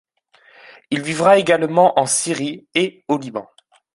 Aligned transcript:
Il 0.89 1.03
vivra 1.03 1.37
également 1.37 1.99
en 1.99 2.07
Syrie 2.07 2.67
et 2.73 3.05
au 3.07 3.19
Liban. 3.19 3.47